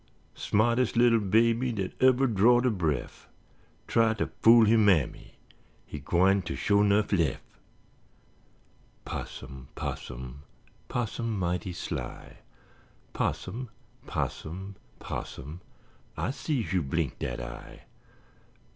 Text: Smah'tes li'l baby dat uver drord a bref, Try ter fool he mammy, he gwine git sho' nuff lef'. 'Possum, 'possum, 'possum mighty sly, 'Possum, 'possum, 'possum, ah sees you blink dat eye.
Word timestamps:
Smah'tes 0.33 0.95
li'l 0.95 1.19
baby 1.19 1.71
dat 1.71 1.93
uver 1.99 2.25
drord 2.25 2.65
a 2.65 2.71
bref, 2.71 3.29
Try 3.85 4.15
ter 4.15 4.31
fool 4.41 4.65
he 4.65 4.75
mammy, 4.75 5.35
he 5.85 5.99
gwine 5.99 6.39
git 6.43 6.57
sho' 6.57 6.81
nuff 6.81 7.11
lef'. 7.11 7.59
'Possum, 9.05 9.67
'possum, 9.75 10.41
'possum 10.89 11.37
mighty 11.37 11.71
sly, 11.71 12.37
'Possum, 13.13 13.69
'possum, 14.07 14.75
'possum, 14.99 15.61
ah 16.17 16.31
sees 16.31 16.73
you 16.73 16.81
blink 16.81 17.19
dat 17.19 17.39
eye. 17.39 17.83